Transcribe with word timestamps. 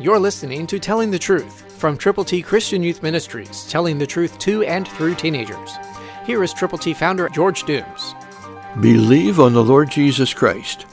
You're 0.00 0.18
listening 0.18 0.66
to 0.68 0.78
Telling 0.78 1.10
the 1.10 1.18
Truth 1.18 1.78
from 1.78 1.98
Triple 1.98 2.24
T 2.24 2.40
Christian 2.40 2.82
Youth 2.82 3.02
Ministries, 3.02 3.66
telling 3.68 3.98
the 3.98 4.06
truth 4.06 4.38
to 4.38 4.62
and 4.62 4.88
through 4.88 5.14
teenagers. 5.14 5.76
Here 6.24 6.42
is 6.42 6.54
Triple 6.54 6.78
T 6.78 6.94
founder 6.94 7.28
George 7.28 7.64
Dooms. 7.64 8.14
Believe 8.80 9.38
on 9.38 9.52
the 9.52 9.62
Lord 9.62 9.90
Jesus 9.90 10.32
Christ. 10.32 10.86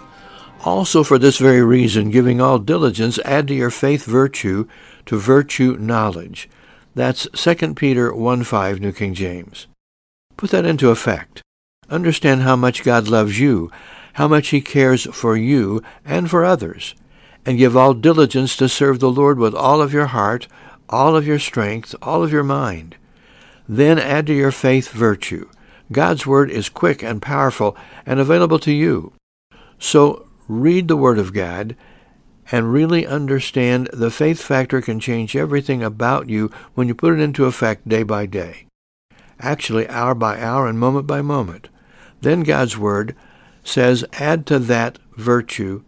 Also, 0.65 1.05
for 1.05 1.17
this 1.17 1.37
very 1.37 1.63
reason, 1.63 2.11
giving 2.11 2.41
all 2.41 2.59
diligence, 2.59 3.17
add 3.23 3.47
to 3.47 3.53
your 3.53 3.69
faith 3.69 4.03
virtue, 4.03 4.67
to 5.05 5.17
virtue 5.17 5.77
knowledge. 5.79 6.49
That's 6.93 7.29
2 7.33 7.75
Peter 7.75 8.13
1 8.13 8.43
5, 8.43 8.81
New 8.81 8.91
King 8.91 9.13
James. 9.13 9.67
Put 10.35 10.51
that 10.51 10.65
into 10.65 10.89
effect. 10.89 11.41
Understand 11.89 12.41
how 12.41 12.57
much 12.57 12.83
God 12.83 13.07
loves 13.07 13.39
you, 13.39 13.71
how 14.15 14.27
much 14.27 14.49
He 14.49 14.59
cares 14.59 15.05
for 15.15 15.37
you 15.37 15.81
and 16.03 16.29
for 16.29 16.43
others, 16.43 16.93
and 17.47 17.57
give 17.57 17.77
all 17.77 17.93
diligence 17.93 18.57
to 18.57 18.67
serve 18.67 18.99
the 18.99 19.09
Lord 19.09 19.39
with 19.39 19.55
all 19.55 19.81
of 19.81 19.93
your 19.93 20.07
heart, 20.07 20.49
all 20.89 21.15
of 21.15 21.25
your 21.25 21.39
strength, 21.39 21.95
all 22.01 22.21
of 22.21 22.31
your 22.31 22.43
mind. 22.43 22.97
Then 23.69 23.97
add 23.97 24.27
to 24.27 24.33
your 24.33 24.51
faith 24.51 24.89
virtue. 24.89 25.49
God's 25.89 26.27
Word 26.27 26.51
is 26.51 26.67
quick 26.67 27.01
and 27.01 27.21
powerful 27.21 27.77
and 28.05 28.19
available 28.19 28.59
to 28.59 28.73
you. 28.73 29.13
So 29.79 30.27
read 30.49 30.89
the 30.89 30.97
Word 30.97 31.17
of 31.17 31.33
God 31.33 31.77
and 32.51 32.73
really 32.73 33.07
understand 33.07 33.89
the 33.93 34.11
faith 34.11 34.41
factor 34.41 34.81
can 34.81 34.99
change 34.99 35.33
everything 35.33 35.81
about 35.81 36.27
you 36.27 36.51
when 36.73 36.89
you 36.89 36.95
put 36.95 37.13
it 37.13 37.21
into 37.21 37.45
effect 37.45 37.87
day 37.87 38.03
by 38.03 38.25
day. 38.25 38.65
Actually, 39.39 39.87
hour 39.87 40.13
by 40.13 40.37
hour 40.41 40.67
and 40.67 40.77
moment 40.77 41.07
by 41.07 41.21
moment. 41.21 41.69
Then 42.19 42.41
God's 42.41 42.77
Word 42.77 43.15
says, 43.63 44.03
add 44.13 44.45
to 44.47 44.59
that 44.59 44.99
virtue 45.15 45.83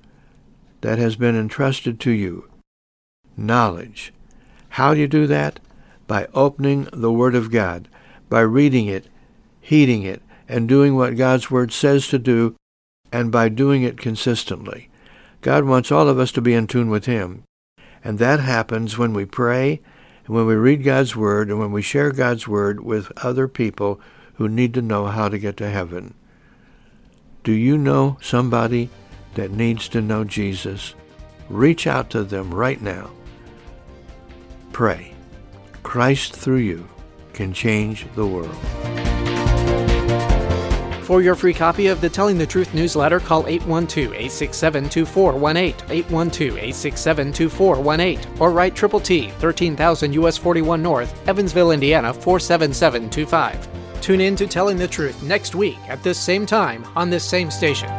that 0.82 1.00
has 1.00 1.16
been 1.16 1.36
entrusted 1.36 2.00
to 2.02 2.12
you. 2.12 2.50
Knowledge. 3.36 4.14
How 4.70 4.94
do 4.94 5.00
you 5.00 5.08
do 5.08 5.28
that? 5.28 5.60
By 6.08 6.28
opening 6.34 6.88
the 6.92 7.12
Word 7.12 7.36
of 7.36 7.52
God, 7.52 7.88
by 8.30 8.42
reading 8.42 8.88
it, 8.88 9.08
heeding 9.62 10.04
it, 10.04 10.22
and 10.48 10.68
doing 10.68 10.96
what 10.96 11.18
God's 11.18 11.52
Word 11.52 11.72
says 11.72 12.08
to 12.08 12.20
do, 12.20 12.56
and 13.12 13.32
by 13.32 13.50
doing 13.50 13.84
it 13.84 13.98
consistently. 13.98 14.90
God 15.42 15.66
wants 15.66 15.92
all 15.92 16.08
of 16.08 16.20
us 16.20 16.32
to 16.34 16.42
be 16.42 16.54
in 16.54 16.68
tune 16.68 16.90
with 16.90 17.06
Him. 17.06 17.44
And 18.04 18.20
that 18.20 18.40
happens 18.40 18.98
when 18.98 19.14
we 19.14 19.26
pray, 19.26 19.82
and 20.26 20.36
when 20.36 20.46
we 20.46 20.56
read 20.56 20.84
God's 20.84 21.16
Word, 21.16 21.50
and 21.50 21.60
when 21.60 21.72
we 21.72 21.82
share 21.82 22.12
God's 22.12 22.48
Word 22.48 22.82
with 22.82 23.12
other 23.18 23.48
people 23.48 24.00
who 24.36 24.48
need 24.48 24.74
to 24.74 24.82
know 24.82 25.08
how 25.08 25.28
to 25.30 25.38
get 25.38 25.58
to 25.58 25.70
heaven. 25.70 26.14
Do 27.44 27.52
you 27.52 27.78
know 27.78 28.18
somebody 28.22 28.90
that 29.40 29.52
needs 29.52 29.88
to 29.88 30.02
know 30.02 30.26
Jesus? 30.26 30.96
Reach 31.48 31.88
out 31.88 32.10
to 32.10 32.26
them 32.26 32.54
right 32.54 32.82
now. 32.82 33.10
Pray. 34.74 35.14
Christ 35.82 36.36
through 36.36 36.58
you 36.58 36.86
can 37.32 37.54
change 37.54 38.06
the 38.16 38.28
world. 38.28 38.54
For 41.04 41.22
your 41.22 41.36
free 41.36 41.54
copy 41.54 41.88
of 41.88 42.02
the 42.02 42.10
Telling 42.10 42.38
the 42.38 42.46
Truth 42.46 42.74
newsletter, 42.74 43.22
call 43.22 43.46
812-867-2418, 43.46 45.76
812-867-2418, 45.88 48.42
or 48.42 48.52
write 48.52 48.76
Triple 48.76 49.00
T, 49.00 49.30
13,000 49.30 50.14
US 50.16 50.38
41 50.38 50.84
North, 50.84 51.30
Evansville, 51.30 51.72
Indiana 51.72 52.14
47725. 52.14 53.70
Tune 54.02 54.20
in 54.20 54.36
to 54.36 54.48
Telling 54.48 54.76
the 54.76 54.88
Truth 54.88 55.24
next 55.24 55.56
week 55.56 55.78
at 55.88 56.04
this 56.04 56.20
same 56.20 56.46
time 56.46 56.86
on 56.98 57.10
this 57.10 57.24
same 57.24 57.50
station. 57.50 57.90